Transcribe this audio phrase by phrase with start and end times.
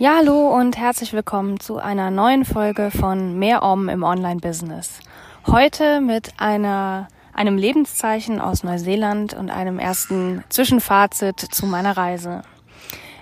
[0.00, 5.00] Ja, hallo und herzlich willkommen zu einer neuen Folge von Mehr Om im Online-Business.
[5.46, 12.40] Heute mit einer, einem Lebenszeichen aus Neuseeland und einem ersten Zwischenfazit zu meiner Reise.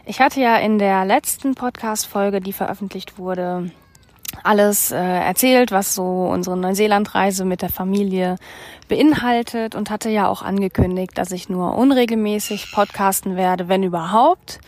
[0.06, 3.72] Ich hatte ja in der letzten Podcast-Folge, die veröffentlicht wurde,
[4.44, 8.36] alles äh, erzählt, was so unsere Neuseeland-Reise mit der Familie
[8.86, 14.60] beinhaltet und hatte ja auch angekündigt, dass ich nur unregelmäßig podcasten werde, wenn überhaupt.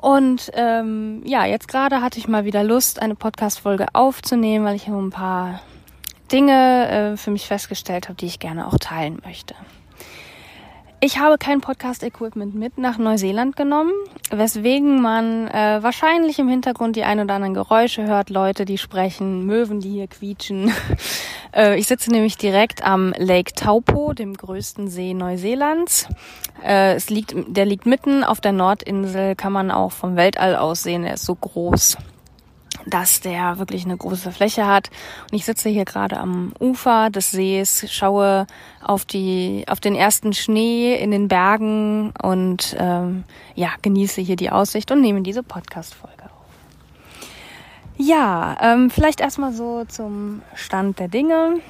[0.00, 4.86] Und ähm, ja, jetzt gerade hatte ich mal wieder Lust, eine Podcast-Folge aufzunehmen, weil ich
[5.06, 5.60] ein paar
[6.32, 9.54] Dinge äh, für mich festgestellt habe, die ich gerne auch teilen möchte.
[11.02, 13.92] Ich habe kein Podcast-Equipment mit nach Neuseeland genommen,
[14.30, 19.46] weswegen man äh, wahrscheinlich im Hintergrund die ein oder anderen Geräusche hört, Leute, die sprechen,
[19.46, 20.70] Möwen, die hier quietschen.
[21.56, 26.06] äh, ich sitze nämlich direkt am Lake Taupo, dem größten See Neuseelands.
[26.62, 30.82] Äh, es liegt, der liegt mitten auf der Nordinsel, kann man auch vom Weltall aus
[30.82, 31.04] sehen.
[31.04, 31.96] Er ist so groß
[32.86, 34.90] dass der wirklich eine große Fläche hat.
[35.30, 38.46] Und ich sitze hier gerade am Ufer des Sees, schaue
[38.82, 44.50] auf die, auf den ersten Schnee in den Bergen und ähm, ja, genieße hier die
[44.50, 46.30] Aussicht und nehme diese Podcast-Folge auf.
[47.96, 51.60] Ja, ähm, vielleicht erstmal so zum Stand der Dinge.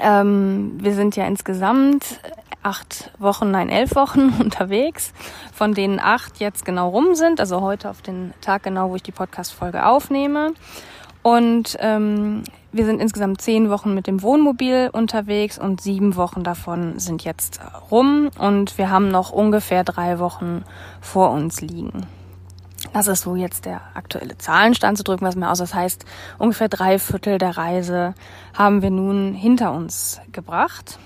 [0.00, 2.20] Ähm, wir sind ja insgesamt
[2.62, 5.12] acht Wochen, nein, elf Wochen unterwegs,
[5.52, 9.02] von denen acht jetzt genau rum sind, also heute auf den Tag genau, wo ich
[9.02, 10.54] die Podcast-Folge aufnehme.
[11.22, 16.98] Und ähm, wir sind insgesamt zehn Wochen mit dem Wohnmobil unterwegs und sieben Wochen davon
[16.98, 17.60] sind jetzt
[17.90, 20.64] rum und wir haben noch ungefähr drei Wochen
[21.00, 22.06] vor uns liegen.
[22.92, 25.58] Das ist so jetzt der aktuelle Zahlenstand zu drücken, was mir aus.
[25.58, 26.04] Das heißt,
[26.38, 28.14] ungefähr drei Viertel der Reise
[28.54, 30.98] haben wir nun hinter uns gebracht.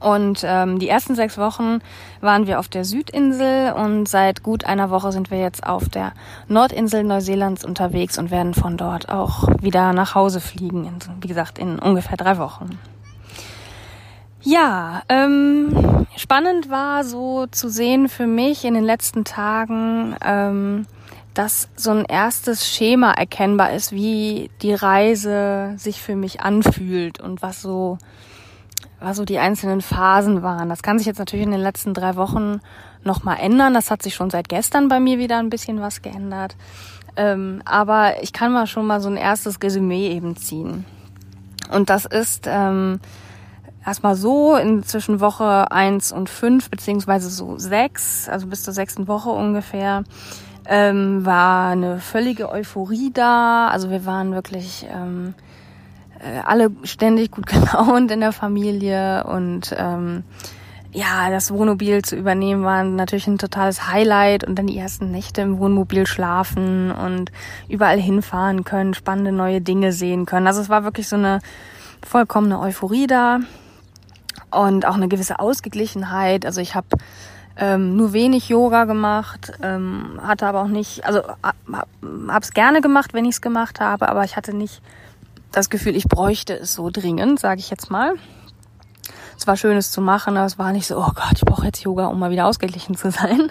[0.00, 1.80] Und ähm, die ersten sechs Wochen
[2.20, 6.12] waren wir auf der Südinsel und seit gut einer Woche sind wir jetzt auf der
[6.48, 10.86] Nordinsel Neuseelands unterwegs und werden von dort auch wieder nach Hause fliegen.
[10.86, 12.78] In, wie gesagt, in ungefähr drei Wochen.
[14.44, 20.86] Ja, ähm, spannend war so zu sehen für mich in den letzten Tagen, ähm,
[21.32, 27.40] dass so ein erstes Schema erkennbar ist, wie die Reise sich für mich anfühlt und
[27.42, 27.98] was so
[28.98, 30.68] was so die einzelnen Phasen waren.
[30.68, 32.60] Das kann sich jetzt natürlich in den letzten drei Wochen
[33.02, 33.74] nochmal ändern.
[33.74, 36.56] Das hat sich schon seit gestern bei mir wieder ein bisschen was geändert.
[37.16, 40.84] Ähm, aber ich kann mal schon mal so ein erstes Resümee eben ziehen.
[41.72, 43.00] Und das ist ähm,
[43.84, 49.08] erstmal so in zwischen Woche eins und fünf beziehungsweise so sechs, also bis zur sechsten
[49.08, 50.04] Woche ungefähr,
[50.66, 53.68] ähm, war eine völlige Euphorie da.
[53.68, 54.86] Also wir waren wirklich...
[54.90, 55.34] Ähm,
[56.22, 60.24] äh, alle ständig gut gelaunt in der Familie und ähm,
[60.94, 65.40] ja, das Wohnmobil zu übernehmen war natürlich ein totales Highlight und dann die ersten Nächte
[65.40, 67.32] im Wohnmobil schlafen und
[67.68, 70.46] überall hinfahren können, spannende neue Dinge sehen können.
[70.46, 71.40] Also es war wirklich so eine
[72.06, 73.40] vollkommene Euphorie da
[74.52, 76.46] und auch eine gewisse Ausgeglichenheit.
[76.46, 76.88] Also ich habe
[77.56, 83.14] ähm, nur wenig Yoga gemacht, ähm, hatte aber auch nicht, also habe es gerne gemacht,
[83.14, 84.80] wenn ich es gemacht habe, aber ich hatte nicht
[85.50, 88.14] das Gefühl, ich bräuchte es so dringend, sage ich jetzt mal.
[89.36, 91.66] Es war schön, es zu machen, aber es war nicht so, oh Gott, ich brauche
[91.66, 93.50] jetzt Yoga, um mal wieder ausgeglichen zu sein.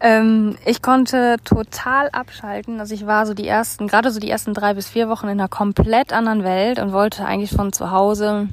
[0.00, 2.80] Ähm, ich konnte total abschalten.
[2.80, 5.38] Also ich war so die ersten, gerade so die ersten drei bis vier Wochen in
[5.38, 8.48] einer komplett anderen Welt und wollte eigentlich von zu Hause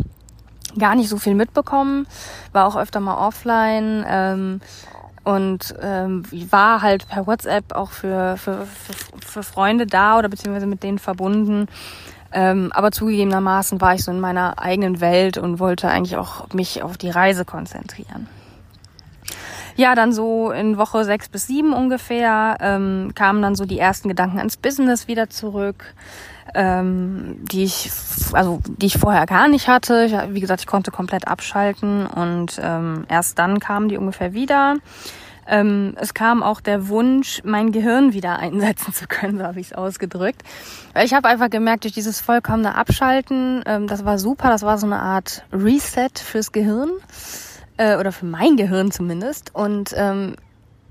[0.78, 2.08] gar nicht so viel mitbekommen.
[2.52, 4.06] War auch öfter mal offline.
[4.08, 4.62] Ähm,
[5.24, 8.94] und ähm, war halt per WhatsApp auch für, für, für,
[9.26, 11.68] für Freunde da oder beziehungsweise mit denen verbunden.
[12.34, 16.84] Ähm, aber zugegebenermaßen war ich so in meiner eigenen Welt und wollte eigentlich auch mich
[16.84, 18.28] auf die Reise konzentrieren.
[19.76, 24.08] Ja, dann so in Woche sechs bis sieben ungefähr ähm, kamen dann so die ersten
[24.08, 25.94] Gedanken ans Business wieder zurück,
[26.54, 27.92] ähm, die ich
[28.34, 30.06] also die ich vorher gar nicht hatte.
[30.06, 34.78] Ich, wie gesagt, ich konnte komplett abschalten und ähm, erst dann kamen die ungefähr wieder.
[35.46, 39.68] Ähm, es kam auch der Wunsch, mein Gehirn wieder einsetzen zu können, so habe ich
[39.68, 40.42] es ausgedrückt.
[41.04, 44.86] Ich habe einfach gemerkt, durch dieses vollkommene Abschalten, ähm, das war super, das war so
[44.86, 46.92] eine Art Reset fürs Gehirn
[47.84, 49.54] äh, oder für mein Gehirn zumindest.
[49.54, 50.36] Und ähm,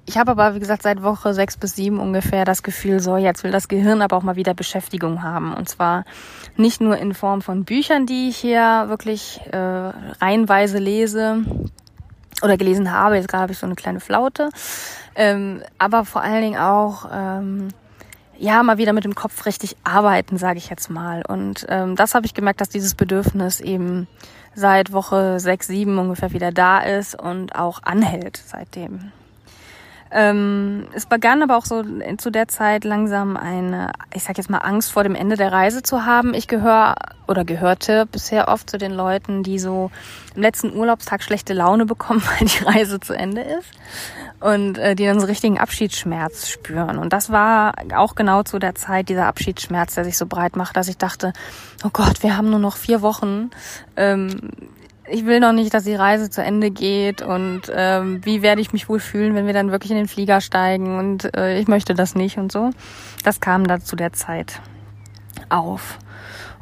[0.04, 3.44] ich habe aber, wie gesagt, seit Woche sechs bis sieben ungefähr das Gefühl, so jetzt
[3.44, 5.54] will das Gehirn aber auch mal wieder Beschäftigung haben.
[5.54, 6.04] Und zwar
[6.56, 11.44] nicht nur in Form von Büchern, die ich hier wirklich äh, reihenweise lese
[12.42, 13.16] oder gelesen habe.
[13.16, 14.50] Jetzt gerade habe ich so eine kleine Flaute.
[15.14, 17.68] Ähm, aber vor allen Dingen auch ähm,
[18.42, 21.22] ja mal wieder mit dem Kopf richtig arbeiten, sage ich jetzt mal.
[21.26, 24.08] Und ähm, das habe ich gemerkt, dass dieses Bedürfnis eben
[24.54, 29.12] seit Woche sechs, sieben ungefähr wieder da ist und auch anhält seitdem.
[30.14, 31.82] Ähm, es begann aber auch so
[32.18, 35.82] zu der Zeit langsam eine, ich sag jetzt mal, Angst vor dem Ende der Reise
[35.82, 36.34] zu haben.
[36.34, 36.94] Ich gehöre
[37.26, 39.90] oder gehörte bisher oft zu den Leuten, die so
[40.34, 43.70] im letzten Urlaubstag schlechte Laune bekommen, weil die Reise zu Ende ist
[44.40, 46.98] und äh, die dann so richtigen Abschiedsschmerz spüren.
[46.98, 50.76] Und das war auch genau zu der Zeit dieser Abschiedsschmerz, der sich so breit macht,
[50.76, 51.32] dass ich dachte,
[51.84, 53.50] oh Gott, wir haben nur noch vier Wochen.
[53.96, 54.50] Ähm,
[55.12, 58.72] ich will noch nicht, dass die Reise zu Ende geht und ähm, wie werde ich
[58.72, 61.94] mich wohl fühlen, wenn wir dann wirklich in den Flieger steigen und äh, ich möchte
[61.94, 62.70] das nicht und so.
[63.22, 64.60] Das kam da zu der Zeit
[65.50, 65.98] auf.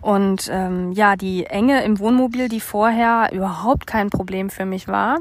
[0.01, 5.19] Und ähm, ja, die Enge im Wohnmobil, die vorher überhaupt kein Problem für mich war,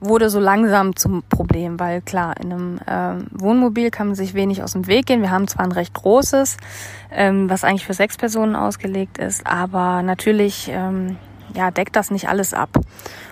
[0.00, 4.62] wurde so langsam zum Problem, weil klar, in einem ähm, Wohnmobil kann man sich wenig
[4.62, 5.22] aus dem Weg gehen.
[5.22, 6.58] Wir haben zwar ein recht großes,
[7.10, 11.16] ähm, was eigentlich für sechs Personen ausgelegt ist, aber natürlich ähm,
[11.54, 12.70] ja, deckt das nicht alles ab.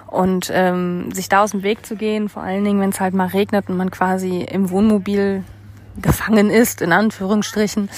[0.06, 3.14] Und ähm, sich da aus dem Weg zu gehen, vor allen Dingen, wenn es halt
[3.14, 5.42] mal regnet und man quasi im Wohnmobil
[6.00, 7.90] gefangen ist, in Anführungsstrichen,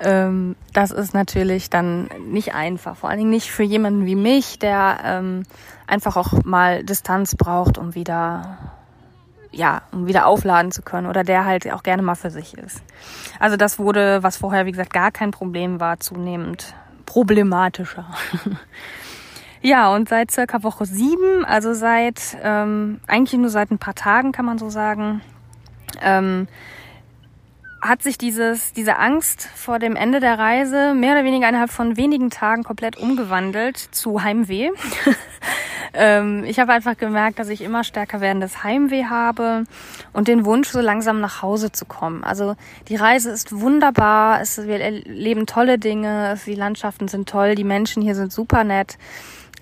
[0.00, 2.96] ähm, das ist natürlich dann nicht einfach.
[2.96, 5.42] Vor allen Dingen nicht für jemanden wie mich, der ähm,
[5.86, 8.58] einfach auch mal Distanz braucht, um wieder
[9.52, 12.82] ja, um wieder aufladen zu können oder der halt auch gerne mal für sich ist.
[13.40, 16.74] Also das wurde, was vorher wie gesagt gar kein Problem war, zunehmend
[17.06, 18.06] problematischer.
[19.66, 24.30] Ja, und seit circa Woche sieben, also seit ähm, eigentlich nur seit ein paar Tagen
[24.30, 25.22] kann man so sagen,
[26.00, 26.46] ähm,
[27.82, 31.96] hat sich dieses, diese Angst vor dem Ende der Reise mehr oder weniger innerhalb von
[31.96, 34.70] wenigen Tagen komplett umgewandelt zu Heimweh.
[35.94, 39.64] ähm, ich habe einfach gemerkt, dass ich immer stärker werdendes Heimweh habe
[40.12, 42.22] und den Wunsch, so langsam nach Hause zu kommen.
[42.22, 42.54] Also
[42.86, 48.00] die Reise ist wunderbar, es, wir erleben tolle Dinge, die Landschaften sind toll, die Menschen
[48.00, 48.96] hier sind super nett.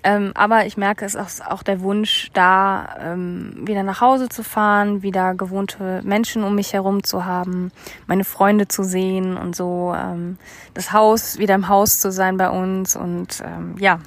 [0.05, 4.43] Ähm, aber ich merke, es ist auch der Wunsch da, ähm, wieder nach Hause zu
[4.43, 7.71] fahren, wieder gewohnte Menschen um mich herum zu haben,
[8.05, 10.37] meine Freunde zu sehen und so ähm,
[10.75, 12.95] das Haus, wieder im Haus zu sein bei uns.
[12.95, 13.99] Und ähm, ja,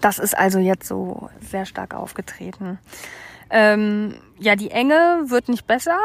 [0.00, 2.78] das ist also jetzt so sehr stark aufgetreten.
[3.54, 5.98] Ähm, ja, die Enge wird nicht besser.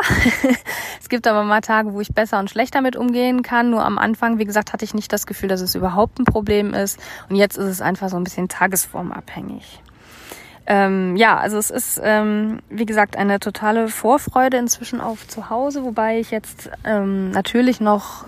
[1.00, 3.70] es gibt aber mal Tage, wo ich besser und schlechter mit umgehen kann.
[3.70, 6.74] Nur am Anfang, wie gesagt, hatte ich nicht das Gefühl, dass es überhaupt ein Problem
[6.74, 7.00] ist.
[7.30, 9.82] Und jetzt ist es einfach so ein bisschen tagesformabhängig.
[10.66, 15.86] Ähm, ja, also es ist, ähm, wie gesagt, eine totale Vorfreude inzwischen auf zu Hause,
[15.86, 18.26] wobei ich jetzt ähm, natürlich noch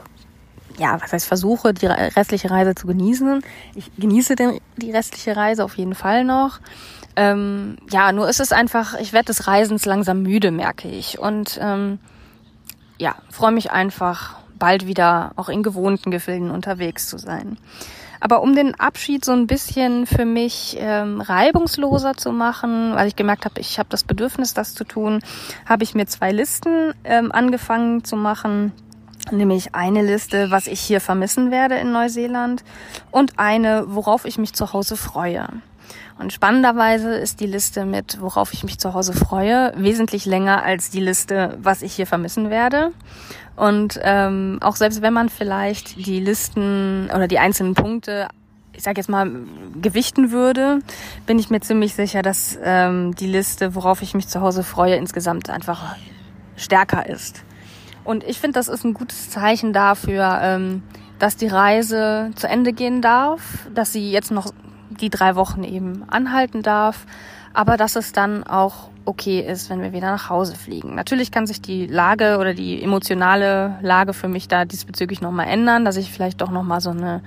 [0.77, 3.41] ja, was heißt versuche, die restliche Reise zu genießen.
[3.75, 6.61] Ich genieße den, die restliche Reise auf jeden Fall noch.
[7.15, 11.19] Ähm, ja, nur ist es einfach, ich werde des Reisens langsam müde, merke ich.
[11.19, 11.99] Und ähm,
[12.97, 17.57] ja, freue mich einfach, bald wieder auch in gewohnten Gefilden unterwegs zu sein.
[18.21, 23.15] Aber um den Abschied so ein bisschen für mich ähm, reibungsloser zu machen, weil ich
[23.15, 25.21] gemerkt habe, ich habe das Bedürfnis, das zu tun,
[25.65, 28.73] habe ich mir zwei Listen ähm, angefangen zu machen.
[29.31, 32.63] Nämlich eine Liste, was ich hier vermissen werde in Neuseeland
[33.11, 35.47] und eine, worauf ich mich zu Hause freue.
[36.17, 40.89] Und spannenderweise ist die Liste mit, worauf ich mich zu Hause freue, wesentlich länger als
[40.89, 42.91] die Liste, was ich hier vermissen werde.
[43.55, 48.29] Und ähm, auch selbst wenn man vielleicht die Listen oder die einzelnen Punkte,
[48.73, 49.29] ich sage jetzt mal,
[49.81, 50.79] gewichten würde,
[51.25, 54.95] bin ich mir ziemlich sicher, dass ähm, die Liste, worauf ich mich zu Hause freue,
[54.95, 55.97] insgesamt einfach
[56.55, 57.43] stärker ist.
[58.05, 60.83] Und ich finde, das ist ein gutes Zeichen dafür, ähm,
[61.19, 64.53] dass die Reise zu Ende gehen darf, dass sie jetzt noch
[65.01, 67.05] die drei Wochen eben anhalten darf,
[67.53, 70.95] aber dass es dann auch okay ist, wenn wir wieder nach Hause fliegen.
[70.95, 75.83] Natürlich kann sich die Lage oder die emotionale Lage für mich da diesbezüglich nochmal ändern,
[75.83, 77.21] dass ich vielleicht doch nochmal so eine,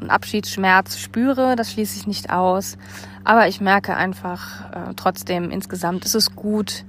[0.00, 2.76] einen Abschiedsschmerz spüre, das schließe ich nicht aus.
[3.22, 6.84] Aber ich merke einfach äh, trotzdem, insgesamt ist es gut,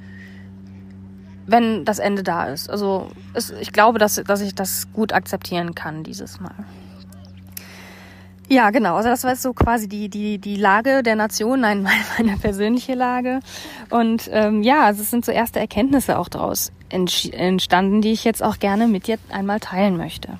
[1.47, 2.69] wenn das Ende da ist.
[2.69, 6.55] Also es, ich glaube, dass, dass ich das gut akzeptieren kann dieses Mal.
[8.47, 8.95] Ja, genau.
[8.95, 12.37] Also das war jetzt so quasi die, die, die Lage der Nation, nein, meine, meine
[12.37, 13.39] persönliche Lage.
[13.89, 18.43] Und ähm, ja, also es sind so erste Erkenntnisse auch daraus entstanden, die ich jetzt
[18.43, 20.37] auch gerne mit dir einmal teilen möchte.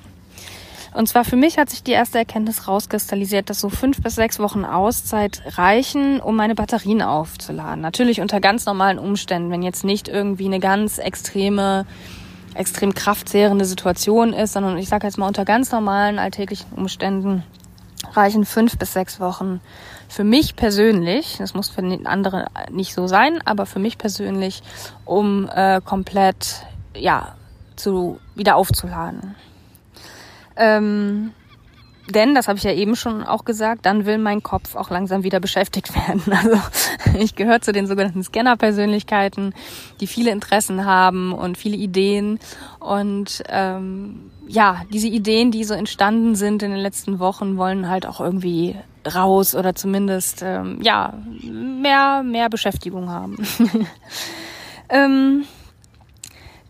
[0.94, 4.38] Und zwar für mich hat sich die erste Erkenntnis rauskristallisiert, dass so fünf bis sechs
[4.38, 7.82] Wochen Auszeit reichen, um meine Batterien aufzuladen.
[7.82, 11.84] Natürlich unter ganz normalen Umständen, wenn jetzt nicht irgendwie eine ganz extreme,
[12.54, 17.42] extrem kraftzehrende Situation ist, sondern ich sage jetzt mal unter ganz normalen alltäglichen Umständen
[18.16, 19.60] reichen fünf bis sechs Wochen
[20.08, 24.62] für mich persönlich, das muss für andere nicht so sein, aber für mich persönlich,
[25.04, 27.34] um äh, komplett ja
[27.76, 29.34] zu wieder aufzuladen.
[30.56, 31.32] Ähm,
[32.08, 35.22] denn, das habe ich ja eben schon auch gesagt, dann will mein Kopf auch langsam
[35.22, 36.22] wieder beschäftigt werden.
[36.32, 36.60] Also
[37.18, 39.54] ich gehöre zu den sogenannten Scanner-Persönlichkeiten,
[40.00, 42.38] die viele Interessen haben und viele Ideen.
[42.78, 48.06] Und ähm, ja, diese Ideen, die so entstanden sind in den letzten Wochen, wollen halt
[48.06, 48.76] auch irgendwie
[49.14, 53.36] raus oder zumindest ähm, ja mehr mehr Beschäftigung haben.
[54.88, 55.44] ähm,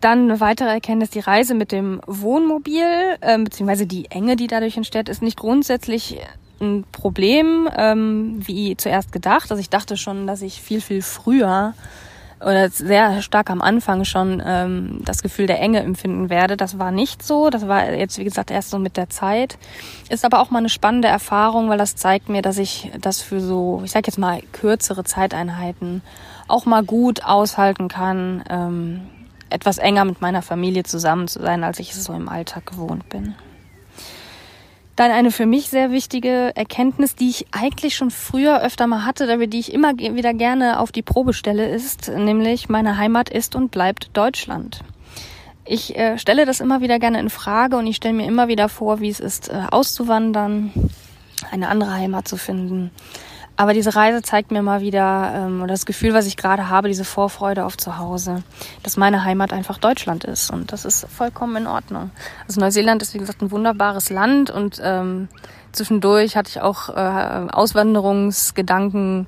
[0.07, 4.77] dann eine weitere Erkenntnis, die Reise mit dem Wohnmobil, äh, beziehungsweise die Enge, die dadurch
[4.77, 6.17] entsteht, ist nicht grundsätzlich
[6.61, 9.51] ein Problem, ähm, wie zuerst gedacht.
[9.51, 11.73] Also ich dachte schon, dass ich viel, viel früher
[12.39, 16.55] oder sehr stark am Anfang schon ähm, das Gefühl der Enge empfinden werde.
[16.55, 17.49] Das war nicht so.
[17.49, 19.57] Das war jetzt, wie gesagt, erst so mit der Zeit.
[20.07, 23.41] Ist aber auch mal eine spannende Erfahrung, weil das zeigt mir, dass ich das für
[23.41, 26.01] so, ich sag jetzt mal, kürzere Zeiteinheiten
[26.47, 28.43] auch mal gut aushalten kann.
[28.49, 29.01] Ähm,
[29.49, 33.09] etwas enger mit meiner Familie zusammen zu sein, als ich es so im Alltag gewohnt
[33.09, 33.35] bin.
[34.97, 39.31] Dann eine für mich sehr wichtige Erkenntnis, die ich eigentlich schon früher öfter mal hatte,
[39.31, 43.55] aber die ich immer wieder gerne auf die Probe stelle, ist nämlich meine Heimat ist
[43.55, 44.83] und bleibt Deutschland.
[45.65, 48.69] Ich äh, stelle das immer wieder gerne in Frage und ich stelle mir immer wieder
[48.69, 50.71] vor, wie es ist, äh, auszuwandern,
[51.51, 52.89] eine andere Heimat zu finden.
[53.59, 56.87] Aber diese Reise zeigt mir mal wieder, ähm, oder das Gefühl, was ich gerade habe,
[56.87, 58.43] diese Vorfreude auf Zuhause,
[58.83, 60.51] dass meine Heimat einfach Deutschland ist.
[60.51, 62.11] Und das ist vollkommen in Ordnung.
[62.47, 65.27] Also Neuseeland ist, wie gesagt, ein wunderbares Land und ähm,
[65.71, 69.25] zwischendurch hatte ich auch äh, Auswanderungsgedanken.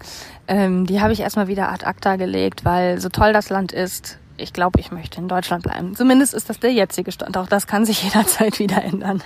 [0.48, 4.19] Ähm, die habe ich erstmal wieder ad acta gelegt, weil so toll das Land ist,
[4.38, 5.95] ich glaube, ich möchte in Deutschland bleiben.
[5.95, 7.36] Zumindest ist das der jetzige Stand.
[7.36, 9.24] Auch das kann sich jederzeit wieder ändern.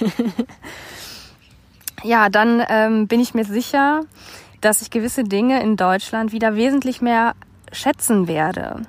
[2.02, 4.00] ja, dann ähm, bin ich mir sicher,
[4.60, 7.34] dass ich gewisse Dinge in Deutschland wieder wesentlich mehr
[7.72, 8.82] schätzen werde,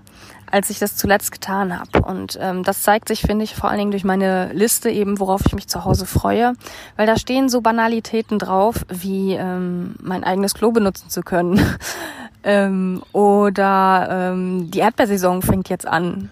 [0.50, 2.02] als ich das zuletzt getan habe.
[2.02, 5.42] Und ähm, das zeigt sich, finde ich, vor allen Dingen durch meine Liste eben, worauf
[5.46, 6.54] ich mich zu Hause freue,
[6.96, 11.60] weil da stehen so Banalitäten drauf, wie ähm, mein eigenes Klo benutzen zu können.
[12.44, 16.30] ähm, oder ähm, die Erdbeersaison fängt jetzt an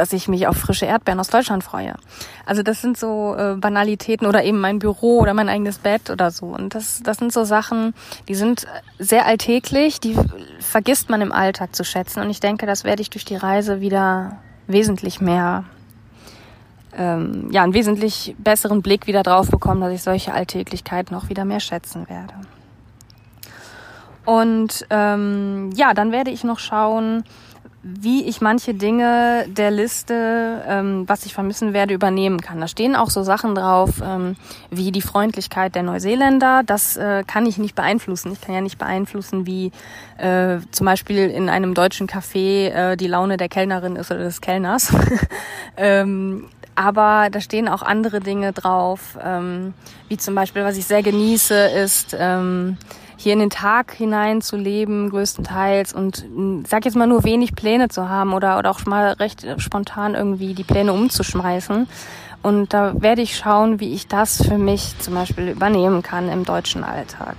[0.00, 1.94] dass ich mich auf frische Erdbeeren aus Deutschland freue.
[2.46, 6.30] Also das sind so äh, Banalitäten oder eben mein Büro oder mein eigenes Bett oder
[6.30, 6.46] so.
[6.46, 7.92] Und das, das sind so Sachen,
[8.26, 8.66] die sind
[8.98, 10.16] sehr alltäglich, die
[10.58, 12.22] vergisst man im Alltag zu schätzen.
[12.22, 15.64] Und ich denke, das werde ich durch die Reise wieder wesentlich mehr,
[16.96, 21.44] ähm, ja, einen wesentlich besseren Blick wieder drauf bekommen, dass ich solche Alltäglichkeiten auch wieder
[21.44, 22.32] mehr schätzen werde.
[24.24, 27.22] Und ähm, ja, dann werde ich noch schauen,
[27.82, 32.60] wie ich manche Dinge der Liste, ähm, was ich vermissen werde, übernehmen kann.
[32.60, 34.36] Da stehen auch so Sachen drauf, ähm,
[34.70, 36.62] wie die Freundlichkeit der Neuseeländer.
[36.64, 38.32] Das äh, kann ich nicht beeinflussen.
[38.32, 39.72] Ich kann ja nicht beeinflussen, wie
[40.18, 44.42] äh, zum Beispiel in einem deutschen Café äh, die Laune der Kellnerin ist oder des
[44.42, 44.92] Kellners.
[45.78, 49.74] ähm, aber da stehen auch andere Dinge drauf, ähm,
[50.08, 52.76] wie zum Beispiel, was ich sehr genieße, ist ähm,
[53.20, 56.24] hier in den Tag hinein zu leben, größtenteils und
[56.66, 60.54] sag jetzt mal nur wenig Pläne zu haben oder, oder auch mal recht spontan irgendwie
[60.54, 61.86] die Pläne umzuschmeißen.
[62.42, 66.46] Und da werde ich schauen, wie ich das für mich zum Beispiel übernehmen kann im
[66.46, 67.36] deutschen Alltag.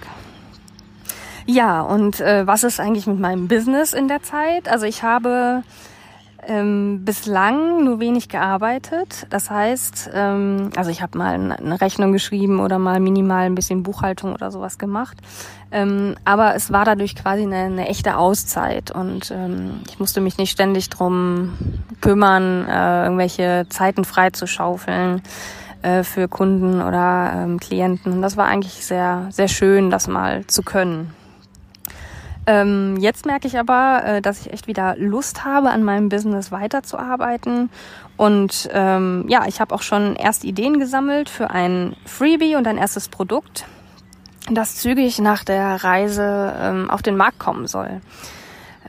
[1.48, 4.70] Ja, und äh, was ist eigentlich mit meinem Business in der Zeit?
[4.70, 5.64] Also ich habe
[6.48, 9.28] ähm, bislang nur wenig gearbeitet.
[9.30, 13.84] Das heißt, ähm, also ich habe mal eine Rechnung geschrieben oder mal minimal ein bisschen
[13.84, 15.18] Buchhaltung oder sowas gemacht.
[15.72, 20.38] Ähm, aber es war dadurch quasi eine, eine echte Auszeit und ähm, ich musste mich
[20.38, 21.54] nicht ständig drum
[22.02, 25.22] kümmern, äh, irgendwelche Zeiten frei zu schaufeln
[25.82, 28.22] äh, für Kunden oder ähm, Klienten.
[28.22, 31.14] Das war eigentlich sehr, sehr schön, das mal zu können.
[32.52, 36.52] Ähm, jetzt merke ich aber, äh, dass ich echt wieder Lust habe, an meinem Business
[36.52, 37.70] weiterzuarbeiten.
[38.18, 42.78] Und ähm, ja, ich habe auch schon erste Ideen gesammelt für ein Freebie und ein
[42.78, 43.66] erstes Produkt,
[44.52, 48.02] das zügig nach der Reise ähm, auf den Markt kommen soll.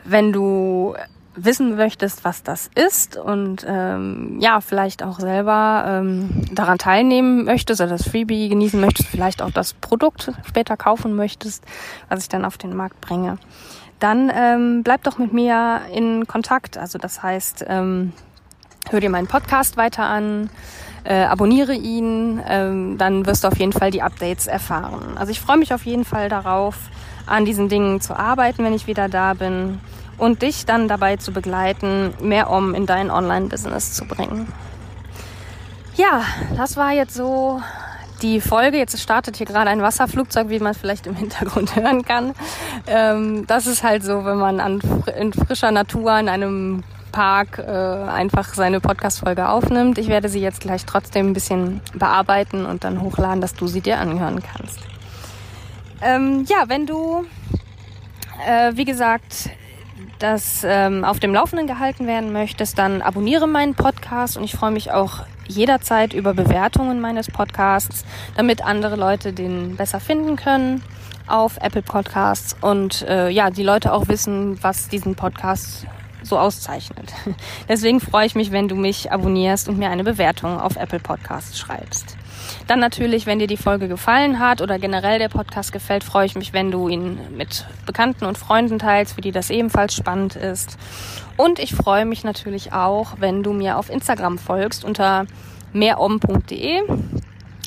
[0.04, 0.96] Wenn du
[1.34, 7.80] wissen möchtest, was das ist und ähm, ja, vielleicht auch selber ähm, daran teilnehmen möchtest
[7.80, 11.64] oder das Freebie genießen möchtest, vielleicht auch das Produkt später kaufen möchtest,
[12.08, 13.38] was ich dann auf den Markt bringe,
[13.98, 16.76] dann ähm, bleib doch mit mir in Kontakt.
[16.76, 18.12] Also das heißt, ähm,
[18.90, 20.50] hör dir meinen Podcast weiter an,
[21.04, 25.16] äh, abonniere ihn, ähm, dann wirst du auf jeden Fall die Updates erfahren.
[25.16, 26.76] Also ich freue mich auf jeden Fall darauf,
[27.24, 29.80] an diesen Dingen zu arbeiten, wenn ich wieder da bin
[30.18, 34.52] und dich dann dabei zu begleiten, mehr um in dein Online-Business zu bringen.
[35.96, 36.22] Ja,
[36.56, 37.60] das war jetzt so
[38.22, 38.78] die Folge.
[38.78, 42.34] Jetzt startet hier gerade ein Wasserflugzeug, wie man vielleicht im Hintergrund hören kann.
[42.86, 44.80] Ähm, das ist halt so, wenn man an,
[45.18, 49.98] in frischer Natur in einem Park äh, einfach seine Podcast-Folge aufnimmt.
[49.98, 53.82] Ich werde sie jetzt gleich trotzdem ein bisschen bearbeiten und dann hochladen, dass du sie
[53.82, 54.80] dir anhören kannst.
[56.00, 57.26] Ähm, ja, wenn du,
[58.46, 59.50] äh, wie gesagt,
[60.22, 64.70] das ähm, auf dem Laufenden gehalten werden möchtest, dann abonniere meinen Podcast und ich freue
[64.70, 68.04] mich auch jederzeit über Bewertungen meines Podcasts,
[68.36, 70.82] damit andere Leute den besser finden können
[71.26, 75.86] auf Apple Podcasts und äh, ja, die Leute auch wissen, was diesen Podcast
[76.22, 77.12] so auszeichnet.
[77.68, 81.58] Deswegen freue ich mich, wenn du mich abonnierst und mir eine Bewertung auf Apple Podcasts
[81.58, 82.16] schreibst.
[82.66, 86.34] Dann natürlich, wenn dir die Folge gefallen hat oder generell der Podcast gefällt, freue ich
[86.34, 90.78] mich, wenn du ihn mit Bekannten und Freunden teilst, für die das ebenfalls spannend ist.
[91.36, 95.26] Und ich freue mich natürlich auch, wenn du mir auf Instagram folgst unter
[95.72, 96.82] mehrom.de.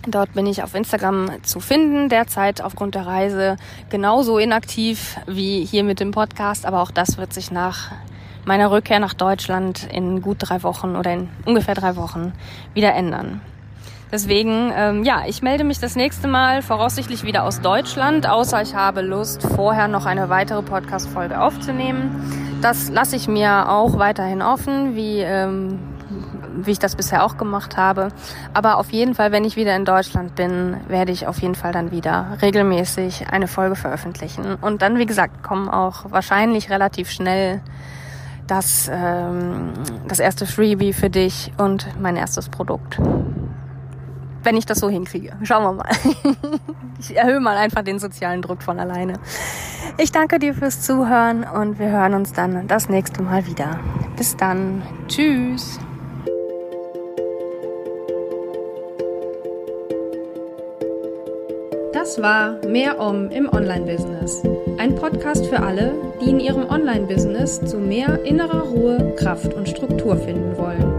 [0.07, 3.57] Dort bin ich auf Instagram zu finden, derzeit aufgrund der Reise
[3.89, 7.91] genauso inaktiv wie hier mit dem Podcast, aber auch das wird sich nach
[8.45, 12.33] meiner Rückkehr nach Deutschland in gut drei Wochen oder in ungefähr drei Wochen
[12.75, 13.41] wieder ändern.
[14.15, 18.73] Deswegen, ähm, ja, ich melde mich das nächste Mal voraussichtlich wieder aus Deutschland, außer ich
[18.73, 22.57] habe Lust, vorher noch eine weitere Podcast-Folge aufzunehmen.
[22.61, 25.79] Das lasse ich mir auch weiterhin offen, wie, ähm,
[26.63, 28.07] wie ich das bisher auch gemacht habe.
[28.53, 31.73] Aber auf jeden Fall, wenn ich wieder in Deutschland bin, werde ich auf jeden Fall
[31.73, 34.55] dann wieder regelmäßig eine Folge veröffentlichen.
[34.61, 37.59] Und dann, wie gesagt, kommen auch wahrscheinlich relativ schnell
[38.47, 39.73] das, ähm,
[40.07, 42.97] das erste Freebie für dich und mein erstes Produkt
[44.45, 45.35] wenn ich das so hinkriege.
[45.43, 45.89] Schauen wir mal.
[46.97, 49.19] Ich erhöhe mal einfach den sozialen Druck von alleine.
[49.97, 53.79] Ich danke dir fürs Zuhören und wir hören uns dann das nächste Mal wieder.
[54.15, 54.81] Bis dann.
[55.09, 55.77] Tschüss.
[61.91, 64.41] Das war Mehr Om im Online-Business.
[64.77, 70.15] Ein Podcast für alle, die in ihrem Online-Business zu mehr innerer Ruhe, Kraft und Struktur
[70.15, 70.94] finden wollen.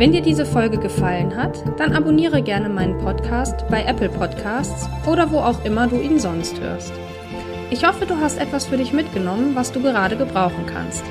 [0.00, 5.30] Wenn dir diese Folge gefallen hat, dann abonniere gerne meinen Podcast bei Apple Podcasts oder
[5.30, 6.94] wo auch immer du ihn sonst hörst.
[7.68, 11.04] Ich hoffe, du hast etwas für dich mitgenommen, was du gerade gebrauchen kannst.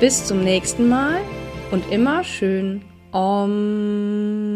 [0.00, 1.18] Bis zum nächsten Mal
[1.72, 2.80] und immer schön
[3.12, 4.51] Om.